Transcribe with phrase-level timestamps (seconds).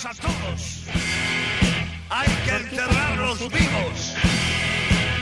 [0.00, 0.84] matarlos a todos.
[2.10, 4.14] Hay que enterrarlos vivos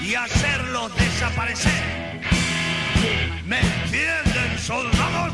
[0.02, 2.20] y hacerlos desaparecer.
[3.44, 5.32] ¿Me entienden, soldados?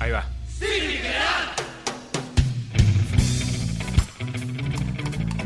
[0.00, 0.24] Ahí va.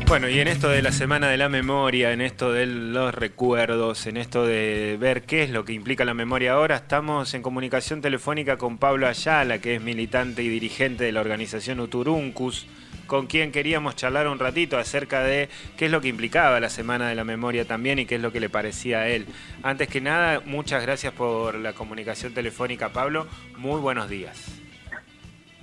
[0.09, 4.07] Bueno, y en esto de la Semana de la Memoria, en esto de los recuerdos,
[4.07, 8.01] en esto de ver qué es lo que implica la memoria ahora, estamos en comunicación
[8.01, 12.65] telefónica con Pablo Ayala, que es militante y dirigente de la organización Uturuncus,
[13.05, 17.07] con quien queríamos charlar un ratito acerca de qué es lo que implicaba la Semana
[17.07, 19.27] de la Memoria también y qué es lo que le parecía a él.
[19.61, 23.27] Antes que nada, muchas gracias por la comunicación telefónica, Pablo.
[23.57, 24.43] Muy buenos días.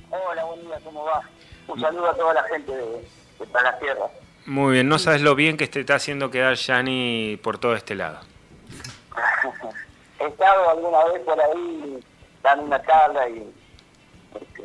[0.08, 1.20] Hola, buen día, ¿cómo va?
[1.66, 4.06] Un saludo a toda la gente de, de la Tierra.
[4.46, 7.94] Muy bien, no sabes lo bien que te está haciendo quedar Yani por todo este
[7.94, 8.20] lado.
[10.20, 11.98] He estado alguna vez por ahí
[12.42, 13.52] dando una charla y...
[14.34, 14.62] Este,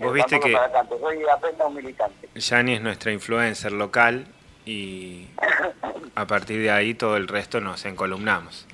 [0.00, 0.56] Vos viste que
[1.00, 2.28] soy apenas un militante.
[2.34, 4.26] Yani es nuestra influencer local
[4.64, 5.28] y
[6.14, 8.66] a partir de ahí todo el resto nos encolumnamos.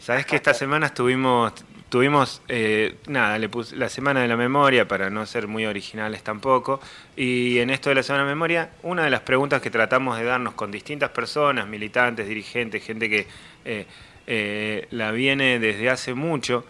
[0.00, 1.52] Sabes que esta semana estuvimos
[1.90, 6.22] Tuvimos, eh, nada, le puse la Semana de la Memoria para no ser muy originales
[6.22, 6.80] tampoco.
[7.16, 10.16] Y en esto de la Semana de la Memoria, una de las preguntas que tratamos
[10.16, 13.26] de darnos con distintas personas, militantes, dirigentes, gente que
[13.64, 13.86] eh,
[14.28, 16.64] eh, la viene desde hace mucho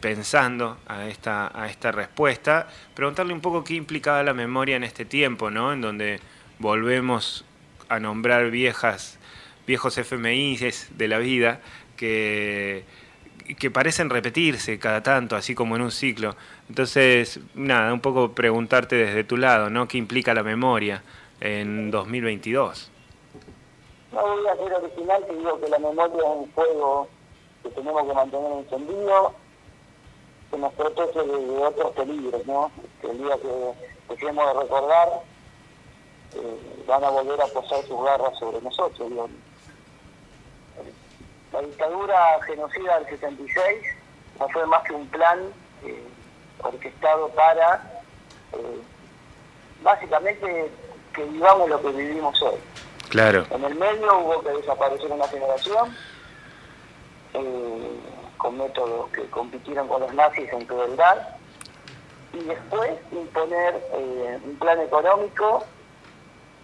[0.00, 5.04] pensando a esta, a esta respuesta, preguntarle un poco qué implicaba la memoria en este
[5.04, 5.74] tiempo, ¿no?
[5.74, 6.18] En donde
[6.58, 7.44] volvemos
[7.90, 9.18] a nombrar viejas,
[9.66, 11.60] viejos FMIs de la vida
[11.98, 12.84] que
[13.58, 16.36] que parecen repetirse cada tanto, así como en un ciclo.
[16.68, 19.88] Entonces, nada, un poco preguntarte desde tu lado, ¿no?
[19.88, 21.02] ¿Qué implica la memoria
[21.40, 22.90] en 2022?
[24.12, 27.08] No voy a ser original, te digo que la memoria es un fuego
[27.62, 29.34] que tenemos que mantener encendido,
[30.50, 32.70] que nos protege de, otros peligros, ¿no?
[33.00, 35.08] Que el día que dejemos de recordar,
[36.34, 39.49] eh, van a volver a posar sus garras sobre nosotros, digamos
[41.52, 43.64] la dictadura genocida del 76
[44.38, 45.38] no fue más que un plan
[45.84, 46.02] eh,
[46.62, 48.02] orquestado para
[48.52, 48.80] eh,
[49.82, 50.70] básicamente
[51.12, 52.58] que vivamos lo que vivimos hoy.
[53.08, 53.44] Claro.
[53.50, 55.96] En el medio hubo que desaparecer una generación
[57.34, 58.00] eh,
[58.36, 61.18] con métodos que compitieron con los nazis en crueldad
[62.32, 63.74] y después imponer
[64.44, 65.64] un plan económico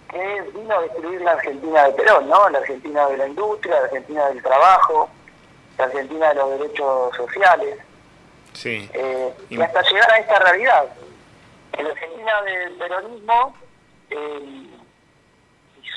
[0.09, 2.49] que vino a destruir la Argentina de Perón, ¿no?
[2.51, 5.11] La Argentina de la industria, la Argentina del trabajo,
[5.79, 7.79] la Argentina de los derechos sociales.
[8.53, 8.89] Sí.
[8.93, 10.87] Eh, y hasta llegar a esta realidad.
[11.73, 13.55] En la Argentina del peronismo,
[14.11, 14.67] eh,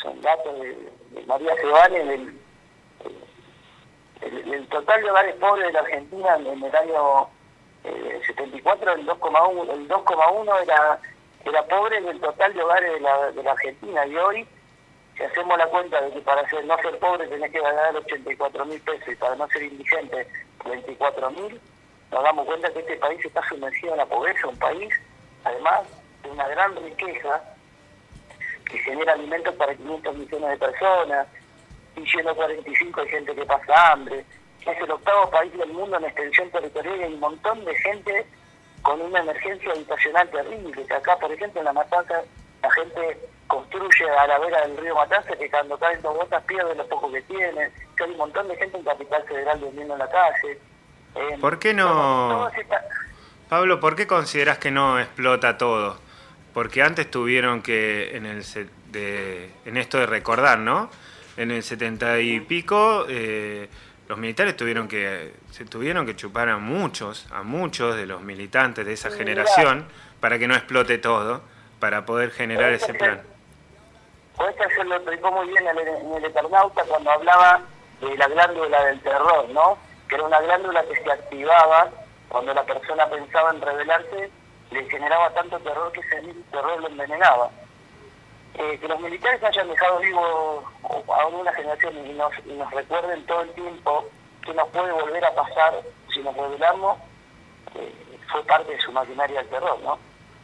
[0.02, 0.90] son datos de,
[1.26, 2.40] María Sebane, el,
[4.22, 7.30] el, total de hogares pobres de la Argentina en, el año
[8.26, 11.00] 74, eh, el 2,1 el 2,1 era
[11.46, 14.06] era pobre del total de hogares de la, de la Argentina.
[14.06, 14.48] Y hoy
[15.20, 18.66] si hacemos la cuenta de que para ser, no ser pobre tenés que ganar 84
[18.66, 20.26] mil pesos y para no ser indigente
[20.64, 21.60] 24 mil,
[22.10, 24.94] nos damos cuenta que este país está sumergido en la pobreza, un país
[25.44, 25.82] además
[26.24, 27.44] de una gran riqueza
[28.64, 31.28] que genera alimentos para 500 millones de personas,
[31.98, 34.24] y 145 hay gente que pasa hambre,
[34.66, 38.26] es el octavo país del mundo en extensión territorial y hay un montón de gente
[38.90, 42.24] con una emergencia habitacional terrible, que acá, por ejemplo, en La Matanza,
[42.64, 46.74] la gente construye a la vera del río Matanza, que cuando caen dos gotas pierde
[46.74, 50.00] lo poco que tiene, que hay un montón de gente en Capital Federal durmiendo en
[50.00, 50.60] la calle.
[51.40, 52.50] ¿Por qué no...?
[53.48, 56.00] Pablo, ¿por qué consideras que no explota todo?
[56.56, 58.44] Porque antes tuvieron que, en, el,
[58.88, 60.90] de, en esto de recordar, ¿no?
[61.38, 63.06] En el setenta y pico...
[63.08, 63.70] Eh,
[64.10, 68.84] los militares tuvieron que se tuvieron que chupar a muchos, a muchos de los militantes
[68.84, 69.86] de esa generación
[70.20, 71.42] para que no explote todo,
[71.80, 73.22] para poder generar ese plan.
[74.36, 77.62] se lo explicó muy bien en el, Eternauta cuando hablaba
[78.02, 79.78] de la glándula del terror, ¿no?
[80.08, 81.92] Que era una glándula que se activaba
[82.30, 84.32] cuando la persona pensaba en rebelarse,
[84.72, 87.52] le generaba tanto terror que ese terror lo envenenaba.
[88.56, 90.64] Eh, que los militares hayan dejado vivo
[91.14, 94.10] a una generación y nos, nos recuerden todo el tiempo
[94.44, 95.82] que nos puede volver a pasar
[96.14, 96.98] si nos rebelamos,
[97.76, 97.94] eh,
[98.32, 100.00] fue parte de su maquinaria del terror, ¿no?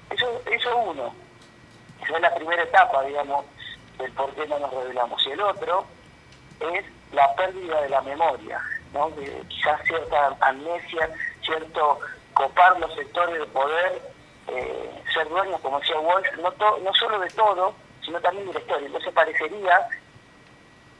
[0.09, 1.13] Eso, eso uno,
[2.03, 3.45] esa es la primera etapa, digamos,
[3.97, 5.25] del por qué no nos rebelamos.
[5.25, 5.85] Y el otro
[6.59, 8.61] es la pérdida de la memoria,
[8.93, 9.11] ¿no?
[9.47, 11.09] quizás cierta amnesia,
[11.41, 11.99] cierto
[12.33, 14.01] copar los sectores de poder,
[14.47, 17.73] eh, ser dueños, como decía Walsh, no, no solo de todo,
[18.05, 18.85] sino también historia.
[18.85, 19.87] Entonces parecería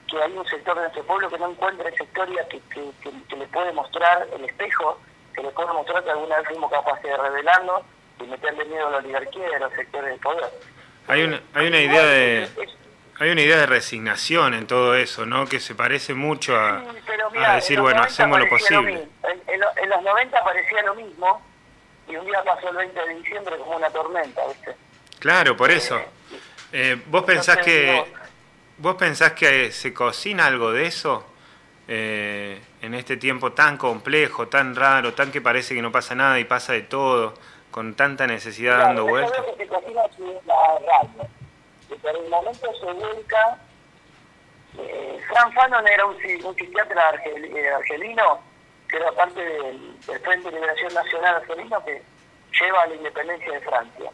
[0.10, 3.48] que hay un sector de nuestro pueblo que no encuentra esa historia que, que, le
[3.48, 5.00] puede mostrar el espejo,
[5.34, 7.82] que le puede mostrar que alguna vez fuimos capaces de revelarnos
[8.20, 10.50] y meterle miedo a la oligarquía y a los sectores del poder.
[11.08, 12.50] Hay una, hay una idea de
[13.18, 15.46] hay una idea de resignación en todo eso, ¿no?
[15.46, 16.84] Que se parece mucho a,
[17.56, 19.08] decir, bueno, hacemos lo posible.
[19.48, 21.42] en, los 90 parecía lo mismo
[22.10, 24.76] y un día pasó el 20 de diciembre como una tormenta, ¿viste?
[25.20, 26.02] Claro, por eso.
[26.76, 28.04] Eh, eh, ¿Vos pensás que
[28.78, 31.26] vos pensás que se cocina algo de eso
[31.88, 36.38] eh, en este tiempo tan complejo, tan raro, tan que parece que no pasa nada
[36.38, 37.34] y pasa de todo,
[37.72, 39.42] con tanta necesidad dando vueltas?
[39.58, 40.02] que se cocina
[40.46, 41.30] la radio.
[41.90, 43.58] Y por el momento se vuelca.
[44.78, 48.42] Eh, Fran Fanon era un, un psiquiatra argelino
[48.90, 52.02] que era parte del, Frente de Liberación Nacional argelino que
[52.60, 54.12] lleva a la independencia de Francia.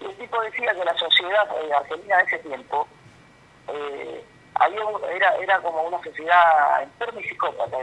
[0.00, 2.88] El tipo decía que la sociedad eh, argelina de ese tiempo
[3.68, 4.24] eh,
[4.54, 4.80] había
[5.10, 7.76] era, era como una sociedad enferma y psicópata,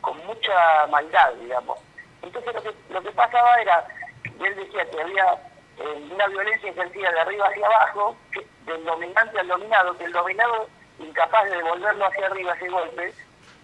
[0.00, 1.78] con, mucha maldad, digamos.
[2.22, 3.86] Entonces lo que, lo que pasaba era,
[4.24, 5.24] él decía que había
[5.78, 8.16] eh, una violencia ejercida de arriba hacia abajo,
[8.66, 10.68] del dominante al dominado, que el dominado,
[10.98, 13.14] incapaz de devolverlo hacia arriba ese golpe,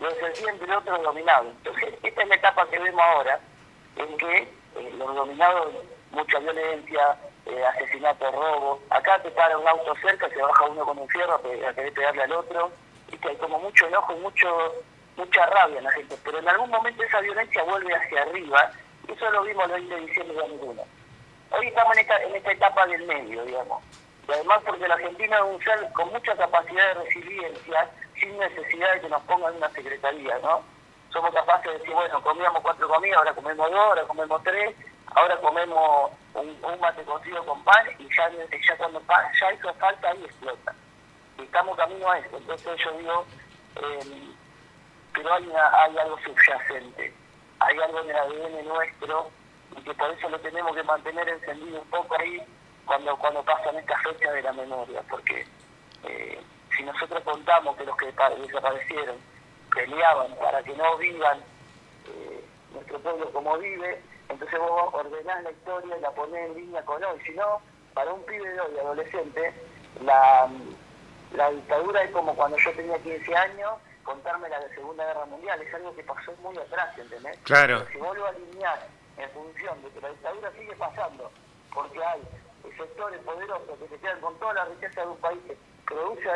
[0.00, 1.46] lo ejercía entre otros dominados.
[1.58, 3.40] Entonces, esta es la etapa que vemos ahora,
[3.96, 4.38] en que
[4.76, 5.74] eh, los dominados,
[6.10, 7.16] mucha violencia,
[7.48, 8.80] eh, asesinato, robo.
[8.90, 12.22] Acá te para un auto cerca, se baja uno con un fierro a querer pegarle
[12.22, 12.70] al otro.
[13.20, 14.74] Que hay como mucho enojo mucho,
[15.16, 16.16] mucha rabia en la gente.
[16.22, 18.70] Pero en algún momento esa violencia vuelve hacia arriba.
[19.08, 20.82] Y eso lo vimos el 20 de diciembre de ninguno.
[21.50, 23.82] Hoy estamos en esta, en esta etapa del medio, digamos.
[24.28, 27.90] Y además porque la Argentina es un ser con mucha capacidad de resiliencia
[28.20, 30.62] sin necesidad de que nos pongan una secretaría, ¿no?
[31.10, 34.76] Somos capaces de decir, bueno, comíamos cuatro comidas, ahora comemos dos, ahora comemos tres,
[35.14, 39.02] ahora comemos un, mate cocido con pan y ya, ya cuando
[39.40, 40.74] ya hizo falta ahí explota.
[41.38, 42.36] Y estamos camino a eso.
[42.36, 43.26] Entonces yo digo,
[43.76, 44.34] eh,
[45.14, 47.14] pero hay, hay algo subyacente,
[47.60, 49.30] hay algo en el ADN nuestro
[49.76, 52.42] y que por eso lo tenemos que mantener encendido un poco ahí
[52.84, 55.46] cuando, cuando pasan estas fechas de la memoria, porque
[56.04, 56.40] eh,
[56.76, 59.16] si nosotros contamos que los que desaparecieron
[59.74, 61.38] peleaban para que no vivan
[62.06, 66.84] eh, nuestro pueblo como vive, entonces vos ordenás la historia y la ponés en línea
[66.84, 67.20] con hoy.
[67.24, 67.60] Si no,
[67.94, 69.52] para un pibe de hoy, adolescente,
[70.02, 70.48] la,
[71.34, 73.72] la dictadura es como cuando yo tenía 15 años,
[74.04, 77.38] contarme la de Segunda Guerra Mundial, es algo que pasó muy atrás, ¿entendés?
[77.44, 77.84] Claro.
[77.92, 78.80] si vos lo alineás
[79.16, 81.30] en función de que la dictadura sigue pasando,
[81.74, 82.22] porque hay
[82.76, 85.42] sectores poderosos que se quedan con toda la riqueza de un país
[85.88, 86.28] produce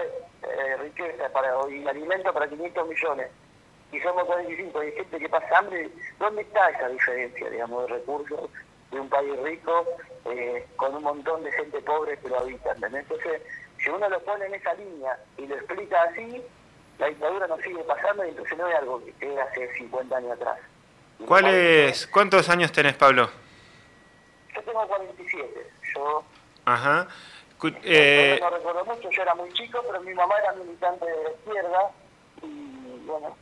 [0.43, 3.31] eh, riqueza para, y alimento para 500 millones
[3.93, 8.51] y somos 45 y gente que pasa hambre, ¿dónde está esa diferencia, digamos, de recursos
[8.91, 9.87] de un país rico
[10.27, 12.73] eh, con un montón de gente pobre que lo habita?
[12.73, 13.43] Entonces,
[13.79, 16.43] si uno lo pone en esa línea y lo explica así,
[16.99, 20.33] la dictadura no sigue pasando y entonces no es algo que era hace 50 años
[20.33, 20.59] atrás.
[21.27, 23.31] ¿Cuál ¿Cuántos años tenés, Pablo?
[24.55, 25.71] Yo tengo 47.
[25.95, 26.25] Yo
[26.65, 27.09] Ajá.
[27.85, 31.31] Eh, no recuerdo mucho, yo era muy chico, pero mi mamá era militante de la
[31.31, 31.91] izquierda
[32.43, 33.37] y bueno.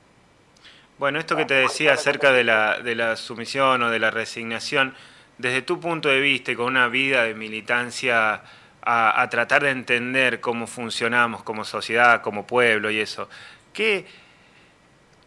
[1.00, 4.94] Bueno, esto que te decía acerca de la, sumisión o de la resignación,
[5.38, 8.42] desde tu punto de vista y con una vida de militancia
[8.82, 13.30] a, a tratar de entender cómo funcionamos como sociedad, como pueblo y eso,
[13.72, 14.04] ¿qué,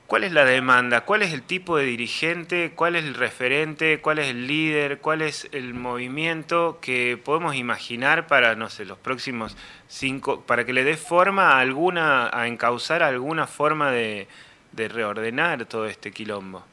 [0.06, 1.02] ¿Cuál es la demanda?
[1.02, 2.74] ¿Cuál es el tipo de dirigente?
[2.76, 4.00] ¿Cuál es el referente?
[4.00, 5.00] ¿Cuál es el líder?
[5.00, 10.74] ¿Cuál es el movimiento que podemos imaginar para, no sé, los próximos cinco, para que
[10.74, 14.28] le dé forma a alguna, a encauzar alguna forma de,
[14.76, 16.64] reordenar todo este quilombo?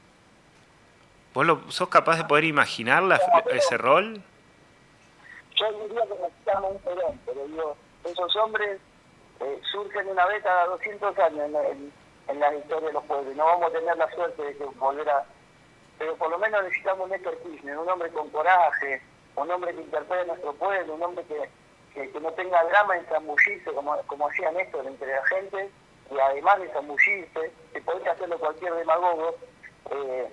[1.35, 3.02] ¿Vos lo, sos capaz de poder imaginar
[3.50, 4.21] ese rol?
[5.54, 8.80] Yo diría que necesitamos un perón, pero digo, esos hombres
[9.40, 11.92] eh, surgen una vez cada 200 años en
[12.30, 13.35] en la historia de los pueblos.
[13.37, 15.25] No vamos a tener la suerte de que volver a...
[15.99, 19.02] Pero por lo menos necesitamos un Néstor Kirchner, un hombre con coraje,
[19.37, 23.04] un hombre que interpele a nuestro pueblo, un hombre que, que, no tenga drama en
[23.07, 25.71] zambullirse, como, como hacía Néstor entre la gente,
[26.11, 29.37] y además de zambullirse, que podés hacerlo cualquier demagogo,
[29.90, 30.29] eh,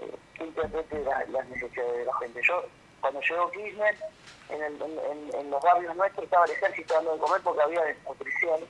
[0.00, 2.40] eh, que interprete las necesidades de la gente.
[2.42, 2.64] Yo,
[3.00, 3.96] cuando llegó Kirchner,
[4.50, 8.60] en, los barrios nuestros estaba el ejército dando de comer porque había desnutrición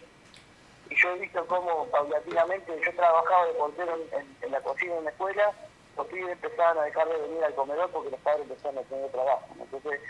[0.90, 3.98] y yo he visto cómo paulatinamente, yo trabajaba de portero
[4.42, 5.52] en, la cocina en la escuela,
[5.96, 9.10] los pibes empezaban a dejar de venir al comedor porque los padres empezaron a tener
[9.10, 9.46] trabajo.
[9.60, 10.00] Entonces,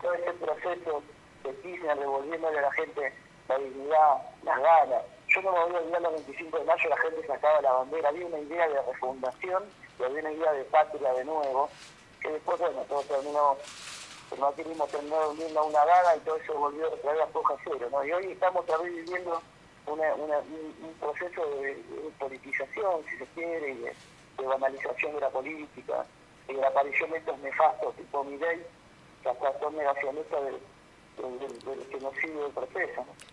[0.00, 1.02] todo ese proceso
[1.44, 3.12] de Kirchner devolviéndole a la gente
[3.48, 5.02] la dignidad, las ganas.
[5.28, 8.08] Yo no me voy a olvidar el 25 de mayo, la gente sacaba la bandera,
[8.08, 9.64] había una idea de refundación
[9.98, 11.68] y había una idea de patria de nuevo,
[12.20, 13.56] que después, bueno, todo terminó,
[14.32, 17.54] el materialismo terminó uniendo a una vaga y todo eso volvió otra vez a foja
[17.62, 18.04] cero, ¿no?
[18.04, 19.42] Y hoy estamos otra viviendo
[19.86, 21.76] una, un, proceso de,
[22.18, 26.06] politización, si se quiere, y de, banalización de la política,
[26.48, 28.64] y de la aparición de estos nefastos tipo Midei,
[29.24, 30.58] hasta son negacionistas del,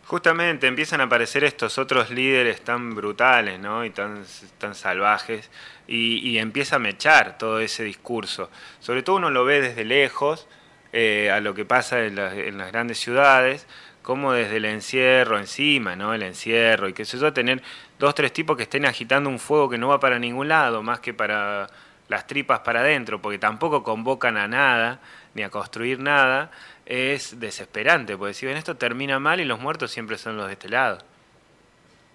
[0.07, 3.83] Justamente empiezan a aparecer estos otros líderes tan brutales ¿no?
[3.83, 4.23] y tan,
[4.59, 5.49] tan salvajes
[5.87, 8.49] y, empieza a mechar todo ese discurso.
[8.79, 10.47] Sobre todo uno lo ve desde lejos
[10.93, 13.67] eh, a lo que pasa en, las- en las grandes ciudades,
[14.03, 16.13] como desde el encierro encima, ¿no?
[16.13, 17.63] El encierro y qué sé yo, tener
[17.97, 20.99] dos, tres tipos que estén agitando un fuego que no va para ningún lado, más
[20.99, 21.67] que para
[22.07, 24.99] las tripas para adentro, porque tampoco convocan a nada,
[25.33, 26.51] ni a construir nada,
[26.85, 30.53] es desesperante, porque si ven esto termina mal y los muertos siempre son los de
[30.53, 30.99] este lado.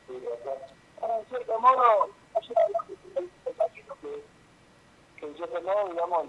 [0.09, 2.09] En cierto modo,
[5.19, 6.27] que, en cierto modo, digamos,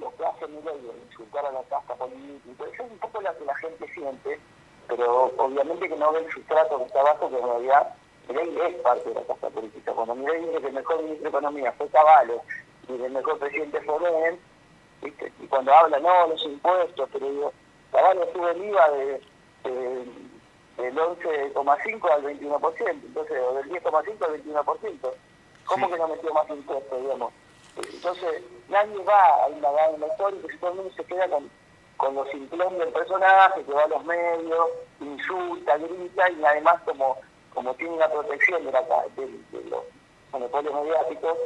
[0.00, 3.38] lo que hace Milei de insultar a la casta política, eso es un poco lo
[3.38, 4.40] que la gente siente,
[4.88, 7.94] pero obviamente que no ve el sustrato que está abajo, que en realidad
[8.28, 9.92] Milei es parte de la casta política.
[9.92, 12.40] Cuando Milei dice que el mejor ministro de Economía fue Caballo
[12.88, 14.38] y el mejor presidente fue
[15.02, 15.32] ¿viste?
[15.40, 17.52] y cuando habla, no, los impuestos, pero digo,
[17.92, 19.20] Caballo sube el IVA de,
[19.64, 20.32] de-
[20.78, 25.12] del 11,5 al 21%, entonces, o del 10,5 al 21%.
[25.66, 25.92] ¿Cómo Sí.
[25.92, 27.32] que no metió más impuestos, digamos?
[27.76, 31.50] Entonces, nadie va a indagar en la historia, porque todo el mundo se queda con,
[31.98, 34.68] con los simplón del personaje, que va a los medios,
[35.00, 37.16] insulta, grita, y además como,
[37.54, 38.82] como tiene la protección de, la,
[39.16, 39.84] de, de los
[40.32, 41.38] monopolios mediáticos,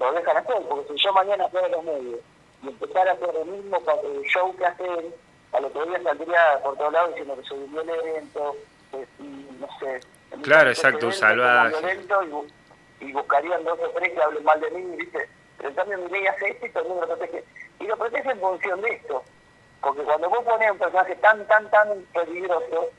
[0.00, 2.20] lo dejan hacer, porque si yo mañana fuera a los medios
[2.62, 6.60] y empezara a hacer el mismo eh, show que hacen, a lo que día saldría
[6.62, 8.56] por todos lados diciendo que soy violento,
[8.92, 10.00] que, y no sé.
[10.42, 11.70] Claro, exacto, un salvaje.
[11.70, 12.52] violento y, bu-
[13.00, 15.28] y buscarían dos o tres que hablen mal de mí, ¿viste?
[15.56, 17.44] Pero en cambio mi ley hace esto y todo el mundo lo protege.
[17.80, 19.24] Y lo protege en función de esto.
[19.80, 22.90] Porque cuando vos pones un personaje tan, tan, tan peligroso,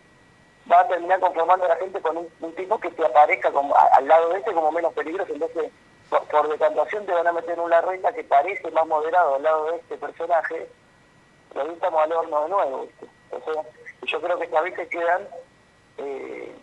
[0.72, 3.75] va a terminar conformando a la gente con un, un tipo que te aparezca como
[3.75, 5.31] a- al lado de este como menos peligroso.
[5.34, 5.72] Entonces,
[6.10, 9.72] por, por decantación te van a meter una reina que parece más moderado al lado
[9.72, 10.67] de este personaje,
[11.53, 12.81] y ahí al horno de nuevo.
[12.86, 13.08] ¿viste?
[14.01, 15.27] Y yo creo que esta vez se quedan,
[15.98, 16.55] eh,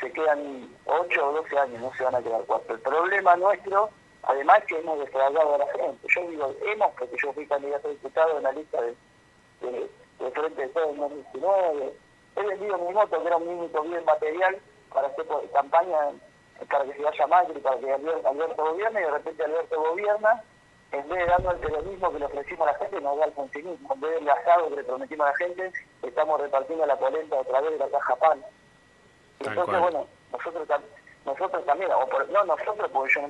[0.00, 2.74] se quedan 8 o 12 años, no se van a quedar 4.
[2.74, 3.90] El problema nuestro,
[4.22, 6.06] además, que hemos defraudado a la gente.
[6.14, 8.94] Yo digo, hemos, porque yo fui candidato a diputado en la lista de,
[9.60, 11.92] de, de Frente de Todo en 2019.
[12.34, 14.58] He vendido mi moto, que era un único bien material,
[14.92, 15.98] para hacer campaña
[16.70, 20.42] para que se vaya Macri, para que Alberto gobierne, y de repente Alberto gobierna,
[20.92, 23.32] en vez de darnos el peronismo que le ofrecimos a la gente, nos da el
[23.32, 23.94] continuismo.
[23.94, 25.72] En vez del asado que le prometimos a la gente,
[26.02, 28.44] estamos repartiendo la polenta a través de la caja pan.
[29.40, 29.80] Entonces, cual.
[29.80, 30.68] bueno, nosotros,
[31.24, 33.22] nosotros también, o por- no nosotros, porque yo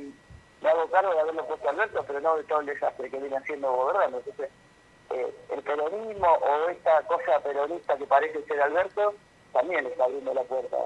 [0.60, 3.18] me hago cargo de haberlo puesto a Alberto, pero no de todo el desastre que
[3.18, 4.18] viene haciendo gobernando.
[4.18, 4.50] Entonces,
[5.10, 9.14] eh, el peronismo o esta cosa peronista que parece ser Alberto,
[9.52, 10.76] también está abriendo la puerta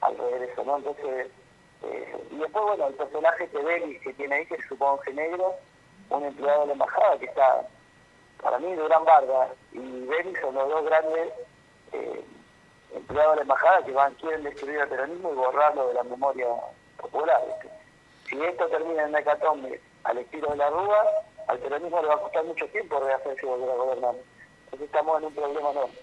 [0.00, 0.76] al regreso, ¿no?
[0.78, 1.28] Entonces,
[1.82, 5.54] eh, y después, bueno, el personaje que Belis que tiene ahí, que supongo que negro,
[6.10, 7.66] un empleado de la embajada que está,
[8.42, 11.32] para mí, Durán Vargas y Belis son los dos grandes
[11.92, 12.24] eh,
[12.94, 16.46] empleados de la embajada que van quieren destruir el peronismo y borrarlo de la memoria
[16.96, 17.40] popular.
[17.46, 17.76] ¿viste?
[18.28, 21.04] Si esto termina en una hecatombe al estilo de la Rúa,
[21.48, 24.14] al peronismo le va a costar mucho tiempo rehacerse y volver a gobernar.
[24.64, 25.94] Entonces estamos en un problema enorme.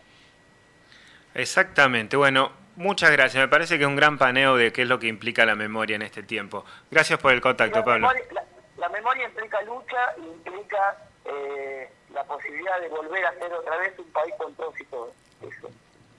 [1.36, 3.42] Exactamente, bueno, muchas gracias.
[3.42, 5.96] Me parece que es un gran paneo de qué es lo que implica la memoria
[5.96, 6.64] en este tiempo.
[6.92, 8.08] Gracias por el contacto, la, Pablo.
[8.08, 8.43] memoria, la,
[8.84, 14.12] la memoria implica lucha, implica eh, la posibilidad de volver a ser otra vez un
[14.12, 15.10] país con todos y todos.
[15.42, 15.70] Eso,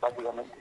[0.01, 0.57] básicamente.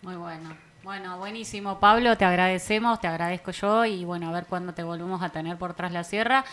[0.00, 0.56] Muy bueno.
[0.82, 5.22] Bueno, buenísimo, Pablo, te agradecemos, te agradezco yo y bueno, a ver cuándo te volvemos
[5.22, 6.44] a tener por tras la sierra.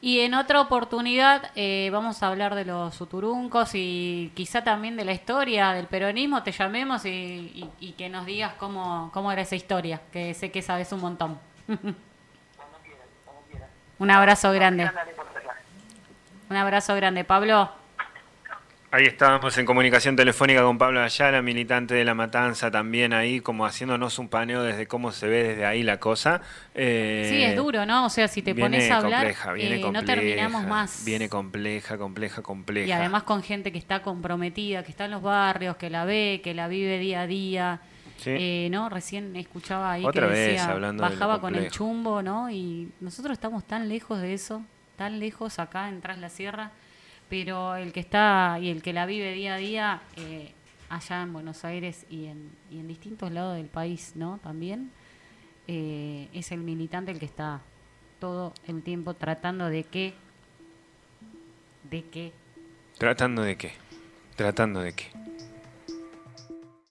[0.00, 5.04] Y en otra oportunidad eh, vamos a hablar de los suturuncos y quizá también de
[5.04, 9.42] la historia del peronismo, te llamemos y, y- y que nos digas cómo, cómo era
[9.42, 11.38] esa historia, que sé que sabes un montón.
[11.66, 13.68] Cuando quieran, cuando quieran.
[13.98, 14.90] Un abrazo grande,
[16.50, 17.70] un abrazo grande, Pablo.
[18.92, 23.66] Ahí estábamos en comunicación telefónica con Pablo Ayala, militante de La Matanza, también ahí como
[23.66, 26.40] haciéndonos un paneo desde cómo se ve desde ahí la cosa.
[26.74, 28.06] Eh, Sí, es duro, ¿no?
[28.06, 31.04] O sea, si te pones a hablar, compleja, viene eh, no terminamos más.
[31.04, 32.88] Viene compleja, compleja, compleja.
[32.88, 36.40] Y además con gente que está comprometida, que está en los barrios, que la ve,
[36.42, 37.80] que la vive día a día.
[38.16, 38.30] Sí.
[38.30, 38.88] Eh, ¿no?
[38.88, 42.50] Recién escuchaba ahí Otra que decía, bajaba con el chumbo, ¿no?
[42.50, 44.62] Y nosotros estamos tan lejos de eso,
[44.96, 46.72] tan lejos acá en Tras la Sierra,
[47.28, 50.52] pero el que está y el que la vive día a día eh,
[50.88, 54.38] allá en Buenos Aires y en, y en distintos lados del país, ¿no?
[54.42, 54.90] También
[55.68, 57.60] eh, es el militante el que está
[58.20, 60.14] todo el tiempo tratando de que
[61.90, 62.32] de que
[62.98, 63.72] ¿Tratando de qué?
[64.36, 65.25] ¿Tratando de qué?